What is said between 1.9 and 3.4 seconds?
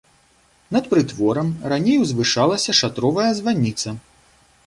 узвышалася шатровая